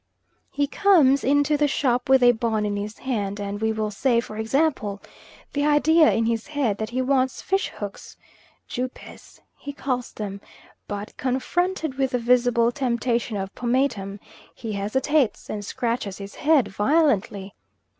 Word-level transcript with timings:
He 0.49 0.65
comes 0.65 1.23
into 1.23 1.57
the 1.57 1.67
shop 1.67 2.09
with 2.09 2.23
a 2.23 2.31
bon 2.31 2.65
in 2.65 2.75
his 2.75 2.97
hand, 2.97 3.39
and 3.39 3.61
we 3.61 3.71
will 3.71 3.91
say, 3.91 4.19
for 4.19 4.35
example, 4.35 4.99
the 5.53 5.63
idea 5.63 6.11
in 6.11 6.25
his 6.25 6.47
head 6.47 6.79
that 6.79 6.89
he 6.89 7.03
wants 7.03 7.43
fish 7.43 7.69
hooks 7.69 8.17
"jupes," 8.67 9.41
he 9.55 9.71
calls 9.73 10.11
them 10.11 10.41
but, 10.87 11.15
confronted 11.17 11.99
with 11.99 12.13
the 12.13 12.17
visible 12.17 12.71
temptation 12.71 13.37
of 13.37 13.53
pomatum, 13.53 14.19
he 14.55 14.71
hesitates, 14.71 15.51
and 15.51 15.63
scratches 15.63 16.17
his 16.17 16.33
head 16.33 16.67
violently. 16.69 17.53